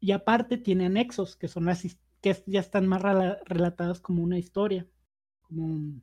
[0.00, 1.82] Y aparte tiene anexos, que son las
[2.20, 4.86] que ya están más relatadas como una historia,
[5.42, 6.00] como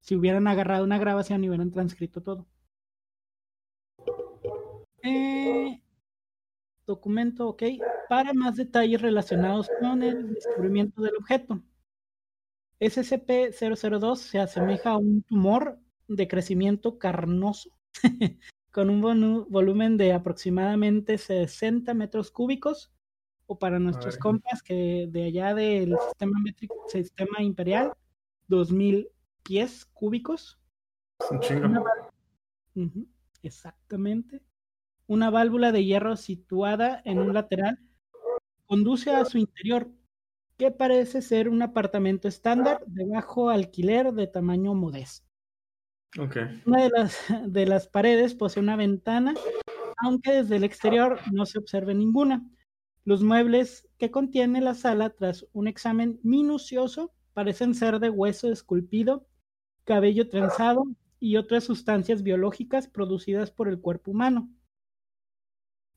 [0.00, 2.46] si hubieran agarrado una grabación y hubieran transcrito todo.
[5.02, 5.80] Eh,
[6.86, 7.62] documento, ok.
[8.08, 11.62] Para más detalles relacionados con el descubrimiento del objeto.
[12.80, 17.70] SCP-002 se asemeja a un tumor de crecimiento carnoso,
[18.70, 22.92] con un volumen de aproximadamente 60 metros cúbicos,
[23.46, 27.94] o para nuestros compas que de allá del sistema métrico, sistema imperial,
[28.46, 29.08] 2000
[29.42, 30.60] pies cúbicos.
[33.42, 34.42] Exactamente.
[35.06, 37.78] Una válvula de hierro situada en un lateral
[38.66, 39.90] conduce a su interior,
[40.58, 45.26] que parece ser un apartamento estándar de bajo alquiler de tamaño modesto.
[46.66, 47.16] Una de las,
[47.46, 49.34] de las paredes posee una ventana,
[49.98, 52.44] aunque desde el exterior no se observe ninguna.
[53.04, 59.28] Los muebles que contiene la sala, tras un examen minucioso, parecen ser de hueso esculpido,
[59.84, 60.84] cabello trenzado
[61.20, 64.50] y otras sustancias biológicas producidas por el cuerpo humano.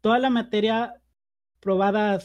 [0.02, 1.02] Toda la materia
[1.60, 2.19] probada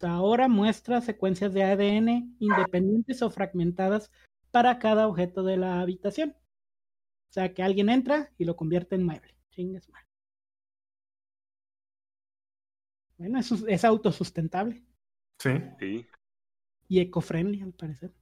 [0.00, 4.10] ahora muestra secuencias de ADN independientes o fragmentadas
[4.50, 6.30] para cada objeto de la habitación.
[7.28, 9.34] O sea, que alguien entra y lo convierte en mueble.
[9.50, 10.04] Chingues mal.
[13.18, 14.84] Bueno, eso es autosustentable.
[15.38, 15.50] Sí.
[15.78, 16.06] sí.
[16.88, 18.12] Y eco-friendly, al parecer.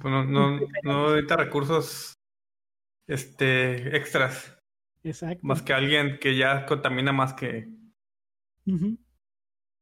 [0.00, 2.14] Pues no, no, no necesita recursos
[3.06, 4.56] este, extras.
[5.02, 5.46] Exacto.
[5.46, 7.68] Más que alguien que ya contamina más que.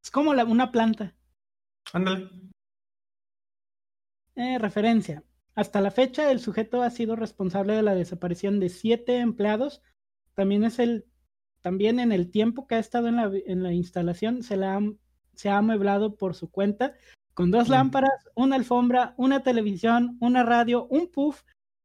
[0.02, 1.14] Es como la, una planta.
[1.92, 2.30] Ándale.
[4.36, 5.24] Eh, referencia.
[5.54, 9.82] Hasta la fecha, el sujeto ha sido responsable de la desaparición de siete empleados,
[10.34, 11.06] también es el,
[11.62, 14.80] también en el tiempo que ha estado en la, en la instalación, se, la
[15.34, 16.94] se ha amueblado por su cuenta
[17.34, 21.42] con dos lámparas, una alfombra, una televisión, una radio, un puff,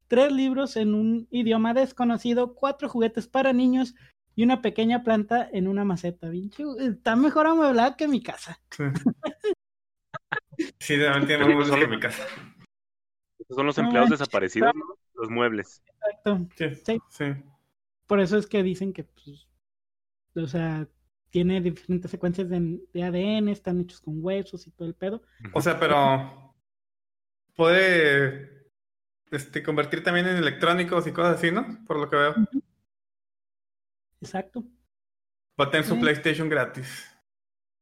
[0.08, 3.94] tres libros en un idioma desconocido, cuatro juguetes para niños
[4.36, 6.32] y una pequeña planta en una maceta.
[6.80, 8.60] Está mejor amueblada que mi casa.
[8.72, 8.84] Sí,
[10.80, 12.24] sí realmente tiene más que mi casa.
[13.40, 14.72] Estos son los empleados desaparecidos,
[15.16, 15.84] los muebles.
[15.88, 16.48] Exacto.
[16.56, 17.26] Sí, sí.
[18.08, 19.48] Por eso es que dicen que, pues,
[20.36, 20.88] o sea,
[21.30, 25.24] tiene diferentes secuencias de, de, ADN, están hechos con huesos y todo el pedo.
[25.54, 26.54] O sea, pero
[27.56, 28.70] puede
[29.32, 31.84] este, convertir también en electrónicos y cosas así, ¿no?
[31.88, 32.36] Por lo que veo.
[34.24, 34.64] Exacto.
[35.60, 37.14] Va a tener su PlayStation gratis.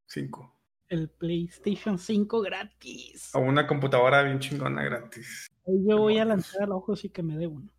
[0.07, 0.59] 5.
[0.89, 3.35] El PlayStation 5 gratis.
[3.35, 5.45] O una computadora bien chingona gratis.
[5.65, 7.71] Yo voy a lanzar al ojo y que me dé uno.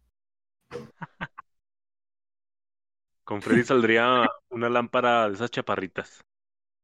[3.25, 6.20] Con Freddy saldría una lámpara de esas chaparritas.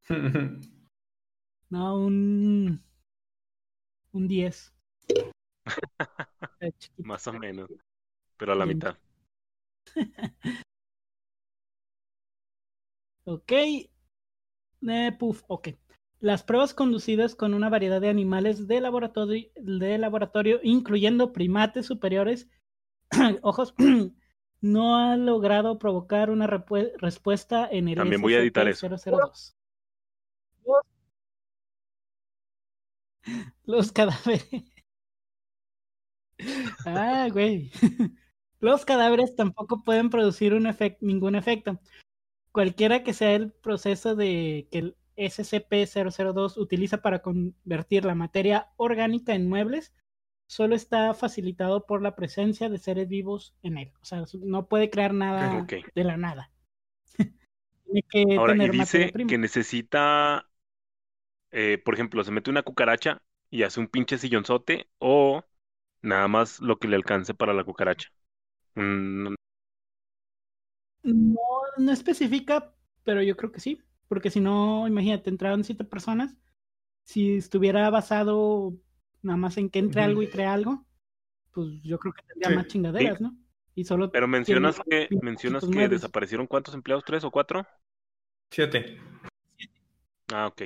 [1.71, 2.83] No, un.
[4.12, 4.75] Un 10.
[7.05, 7.69] Más o menos.
[8.38, 8.97] Pero a la mitad.
[13.29, 13.53] Ok.
[14.88, 15.69] Eh, puf, ok.
[16.21, 22.49] Las pruebas conducidas con una variedad de animales de laboratorio, de laboratorio incluyendo primates superiores,
[23.43, 23.75] ojos,
[24.61, 28.88] no ha logrado provocar una respuesta en el También voy a editar eso.
[28.88, 29.55] 002.
[33.64, 34.49] Los, cadáveres.
[36.87, 37.71] ah, güey.
[38.61, 40.69] Los cadáveres tampoco pueden producir un
[41.01, 41.79] ningún efecto.
[42.52, 49.34] Cualquiera que sea el proceso de que el SCP-002 utiliza para convertir la materia orgánica
[49.34, 49.92] en muebles,
[50.48, 53.92] solo está facilitado por la presencia de seres vivos en él.
[54.00, 56.50] O sea, no puede crear nada de la nada.
[57.84, 60.48] Tiene que Ahora, y dice que necesita,
[61.50, 65.42] eh, por ejemplo, se mete una cucaracha y hace un pinche sillonzote o
[66.00, 68.08] nada más lo que le alcance para la cucaracha.
[71.14, 71.38] No,
[71.77, 76.37] no especifica, pero yo creo que sí, porque si no, imagínate, entraron siete personas,
[77.05, 78.75] si estuviera basado
[79.23, 80.87] nada más en que entre algo y crea algo,
[81.53, 83.37] pues yo creo que tendría más chingaderas, ¿no?
[83.75, 87.66] Y solo Pero mencionas que mencionas que desaparecieron cuántos empleados, tres o cuatro?
[88.51, 88.99] Siete.
[90.33, 90.62] Ah, ok.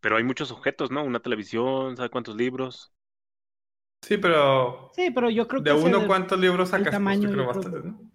[0.00, 1.02] Pero hay muchos objetos, ¿no?
[1.02, 2.92] Una televisión, ¿sabe cuántos libros?
[4.02, 4.90] Sí, pero.
[4.94, 5.70] Sí, pero yo creo que.
[5.70, 6.86] De uno, ¿cuántos libros sacas?
[6.86, 8.05] Pues, tamaño, creo bastante, ¿no?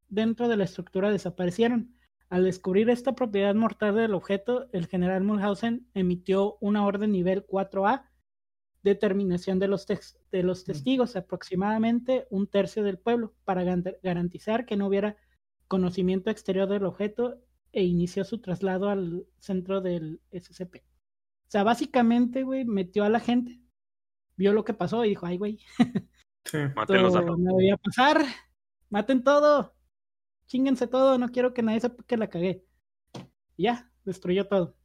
[0.09, 1.95] dentro de la estructura desaparecieron.
[2.29, 8.03] Al descubrir esta propiedad mortal del objeto, el general Mulhausen emitió una orden nivel 4A,
[8.83, 13.63] determinación de los, de los testigos, aproximadamente un tercio del pueblo, para
[14.03, 15.17] garantizar que no hubiera
[15.67, 20.77] conocimiento exterior del objeto e inició su traslado al centro del SCP.
[20.77, 23.61] O sea, básicamente, güey, metió a la gente,
[24.37, 25.59] vio lo que pasó y dijo, ay, güey.
[26.45, 28.23] Sí, Mátenlos a me voy a pasar,
[28.89, 29.75] maten todo,
[30.45, 32.63] chinguense todo, no quiero que nadie sepa que la cagué.
[33.57, 34.77] Y ya, destruyó todo.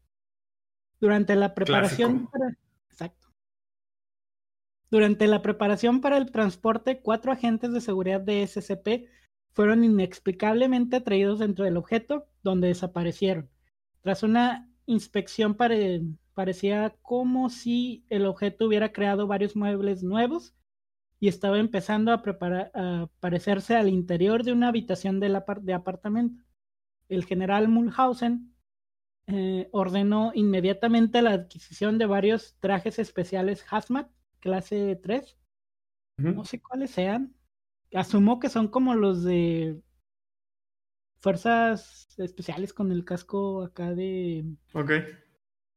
[1.01, 2.57] Durante la preparación para...
[2.91, 3.29] Exacto.
[4.91, 9.09] Durante la preparación para el transporte, cuatro agentes de seguridad de SCP
[9.53, 13.51] fueron inexplicablemente traídos dentro del objeto, donde desaparecieron.
[14.01, 16.03] Tras una inspección pare...
[16.35, 20.55] parecía como si el objeto hubiera creado varios muebles nuevos
[21.21, 25.73] y estaba empezando a, preparar, a parecerse al interior de una habitación de, la, de
[25.73, 26.43] apartamento.
[27.09, 28.53] El general Mulhausen
[29.29, 34.11] eh, ordenó inmediatamente la adquisición de varios trajes especiales Hazmat,
[34.41, 35.39] clase 3.
[36.19, 37.35] No sé cuáles sean.
[37.95, 39.81] Asumo que son como los de
[41.19, 44.45] fuerzas especiales con el casco acá de.
[44.75, 44.91] Ok.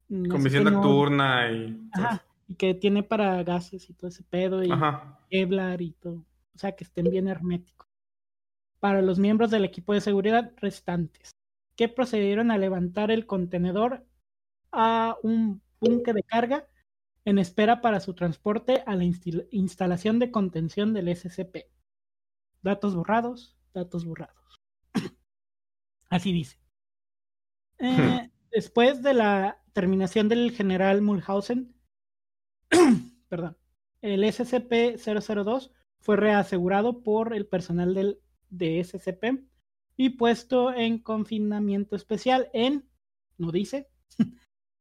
[0.08, 1.90] No Comisión nocturna y.
[1.94, 4.70] Ajá y que tiene para gases y todo ese pedo y
[5.30, 6.26] Kevlar y todo.
[6.54, 7.88] O sea, que estén bien herméticos.
[8.80, 11.32] Para los miembros del equipo de seguridad restantes,
[11.76, 14.06] que procedieron a levantar el contenedor
[14.72, 16.68] a un búnker de carga
[17.26, 21.68] en espera para su transporte a la instalación de contención del SCP.
[22.62, 24.62] Datos borrados, datos borrados.
[26.10, 26.60] Así dice.
[27.80, 31.76] Eh, después de la terminación del general Mulhausen,
[33.28, 33.58] perdón,
[34.02, 38.20] el SCP-002 fue reasegurado por el personal del,
[38.50, 39.44] de SCP
[39.98, 42.88] y puesto en confinamiento especial en,
[43.38, 43.90] no dice,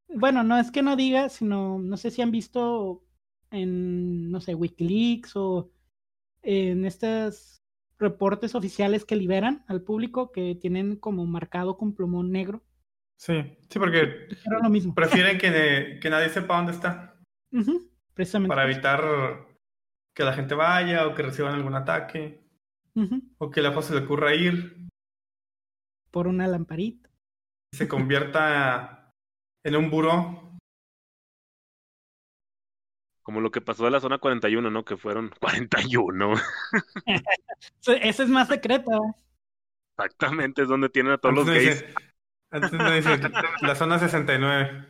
[0.08, 3.04] bueno, no es que no diga, sino no sé si han visto
[3.50, 5.72] en, no sé, Wikileaks o
[6.42, 7.62] en estos
[7.98, 12.62] reportes oficiales que liberan al público que tienen como marcado con plumón negro.
[13.16, 14.28] Sí, sí, porque
[14.62, 14.94] lo mismo.
[14.94, 17.16] prefieren que, que nadie sepa dónde está.
[18.14, 18.54] Precisamente.
[18.54, 19.46] Para evitar
[20.14, 22.42] que la gente vaya o que reciban algún ataque.
[23.38, 24.86] O que la se le ocurra ir.
[26.10, 27.10] Por una lamparita.
[27.72, 29.12] Se convierta
[29.64, 30.56] en un buró.
[33.22, 34.84] Como lo que pasó en la zona 41, ¿no?
[34.84, 36.34] Que fueron 41.
[38.02, 39.16] Ese es más secreto.
[39.96, 41.84] Exactamente, es donde tienen a todos los gays.
[42.54, 43.18] Antes no dice,
[43.62, 44.86] la zona 69.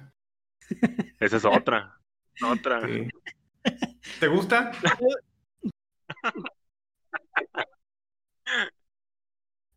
[1.18, 1.98] Esa es otra.
[2.42, 2.80] Otra.
[4.20, 4.72] ¿Te gusta?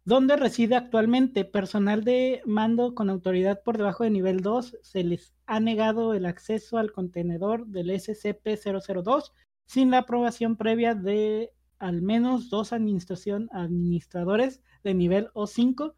[0.03, 4.79] ¿Dónde reside actualmente personal de mando con autoridad por debajo de nivel 2?
[4.81, 9.31] Se les ha negado el acceso al contenedor del SCP-002
[9.65, 15.93] sin la aprobación previa de al menos dos administración, administradores de nivel O5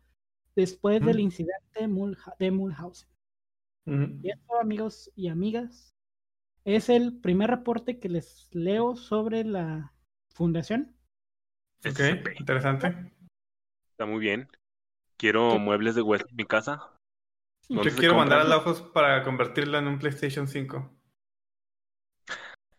[0.59, 1.87] después del incidente
[2.39, 3.09] de Mulhausen.
[4.21, 5.95] Y esto, amigos y amigas,
[6.65, 9.93] es el primer reporte que les leo sobre la
[10.29, 10.95] fundación.
[11.85, 11.99] Ok,
[12.37, 13.13] interesante.
[13.91, 14.47] Está muy bien.
[15.17, 16.93] Quiero muebles de West en mi casa.
[17.69, 20.93] Yo quiero mandar a ojos para convertirla en un PlayStation 5.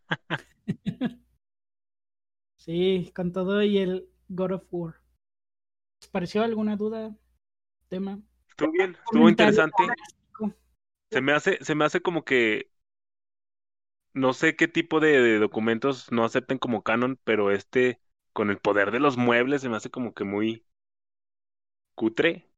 [2.59, 5.01] sí, con todo y el God of War.
[6.03, 7.17] ¿Les pareció alguna duda?
[7.91, 8.21] Tema.
[8.49, 9.83] Estuvo bien, estuvo interesante.
[11.11, 12.71] Se me hace, se me hace como que
[14.13, 18.01] no sé qué tipo de, documentos no acepten como canon, pero este,
[18.33, 20.65] con el poder de los muebles, se me hace como que muy
[21.97, 22.49] cutre.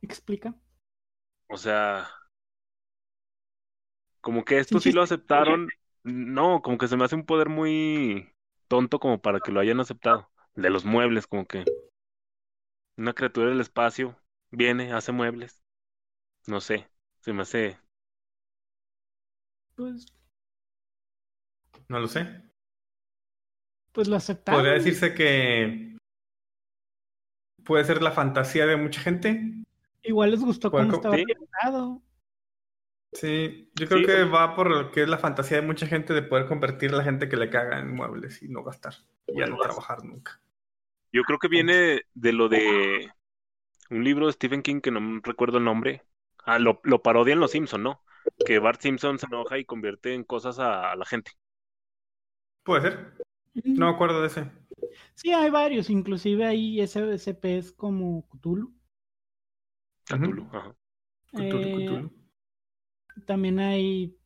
[0.00, 0.52] ¿Explica?
[1.48, 2.08] O sea,
[4.20, 5.68] como que esto sí lo aceptaron.
[6.02, 8.34] No, como que se me hace un poder muy
[8.66, 10.28] tonto como para que lo hayan aceptado.
[10.56, 11.64] De los muebles, como que
[12.96, 14.16] una criatura del espacio
[14.50, 15.62] viene, hace muebles.
[16.46, 16.88] No sé,
[17.20, 17.78] se me hace
[19.74, 20.06] pues.
[21.88, 22.42] No lo sé.
[23.92, 24.60] Pues lo aceptaron.
[24.60, 25.96] Podría decirse que.
[27.64, 29.64] Puede ser la fantasía de mucha gente.
[30.02, 32.02] Igual les gustó cómo estaba pensado.
[33.12, 36.22] Sí, yo creo que va por lo que es la fantasía de mucha gente de
[36.22, 38.94] poder convertir a la gente que le caga en muebles y no gastar.
[39.26, 40.40] Y ya no trabajar nunca.
[41.12, 43.10] Yo creo que viene de lo de
[43.90, 46.02] un libro de Stephen King que no recuerdo el nombre.
[46.44, 48.02] Ah, lo, lo parodian los Simpson, ¿no?
[48.44, 51.32] que Bart Simpson se enoja y convierte en cosas a, la gente.
[52.62, 53.14] Puede ser.
[53.64, 54.50] No me acuerdo de ese.
[55.14, 58.74] Sí, hay varios, inclusive ahí ese, ese pez como Cthulhu.
[60.04, 60.76] Cthulhu, ajá.
[61.34, 62.08] Eh,
[63.26, 64.16] también hay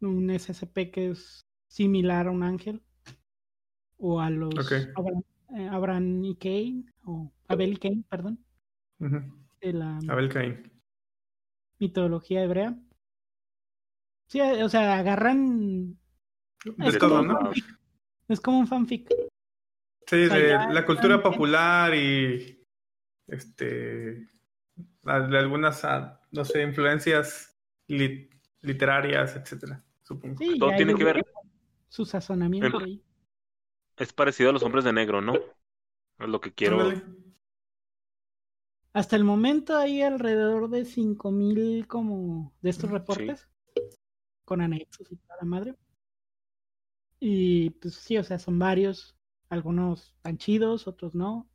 [0.00, 2.82] un SCP que es similar a un ángel
[3.96, 4.54] o a los
[5.56, 8.44] eh, Abraham y Cain, o Abel y Cain, perdón.
[8.98, 10.70] de la Abel Cain.
[11.78, 12.78] Mitología hebrea.
[14.26, 15.98] Sí, o sea, agarran.
[16.78, 17.50] Es, todo, ¿no?
[18.28, 19.08] es como un fanfic.
[20.06, 22.64] Sí, de la cultura popular y
[23.26, 24.26] este
[25.02, 30.36] de algunas, ah, no sé, influencias literarias, etcétera, supongo.
[30.58, 31.24] Todo tiene que ver.
[31.88, 33.02] Su sazonamiento ahí.
[34.00, 35.34] Es parecido a los hombres de negro, ¿no?
[35.34, 36.90] Es lo que quiero.
[38.94, 43.46] Hasta el momento hay alrededor de 5000 como de estos reportes
[44.46, 45.76] con anexos y toda la madre.
[47.20, 49.18] Y pues sí, o sea, son varios,
[49.50, 51.46] algunos tan chidos, otros no.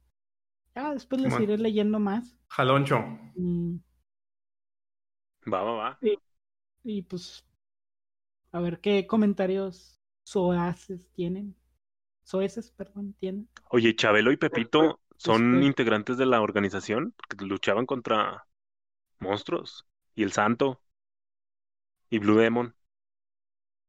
[0.75, 2.37] Ya después les iré leyendo más.
[2.49, 2.99] Jaloncho.
[3.33, 3.77] Mm.
[5.51, 5.99] Va, va, va.
[6.83, 7.43] Y, pues,
[8.51, 11.55] a ver qué comentarios soaces tienen.
[12.26, 13.47] Soeces, perdón, tienen.
[13.69, 18.47] Oye, Chabelo y Pepito son integrantes de la organización que luchaban contra
[19.19, 19.86] monstruos.
[20.15, 20.82] Y el Santo.
[22.09, 22.76] Y Blue Demon.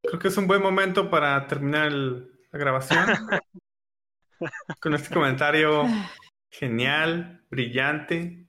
[0.03, 3.07] Creo que es un buen momento para terminar la grabación.
[4.81, 5.85] con este comentario
[6.51, 8.47] genial, brillante,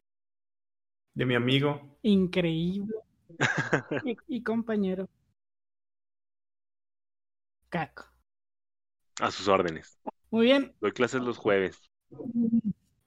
[1.13, 1.97] de mi amigo.
[2.01, 2.93] Increíble.
[4.27, 5.07] y, compañero.
[7.69, 8.16] Caco.
[9.19, 9.97] A sus órdenes.
[10.29, 10.73] Muy bien.
[10.79, 11.79] Doy clases los jueves.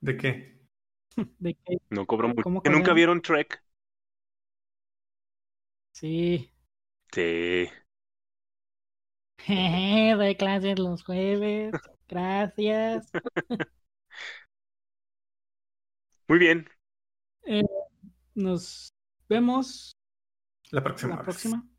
[0.00, 0.60] ¿De qué?
[1.38, 1.78] ¿De qué?
[1.90, 2.48] No cobro mucho.
[2.70, 3.62] ¿Nunca vieron Trek?
[5.92, 6.50] Sí.
[7.12, 7.70] Sí.
[10.16, 11.72] Doy clases los jueves.
[12.08, 13.10] Gracias.
[16.28, 16.66] Muy bien.
[17.44, 17.62] Eh,
[18.34, 18.92] nos
[19.28, 19.92] vemos
[20.70, 21.16] la próxima.
[21.16, 21.69] La próxima.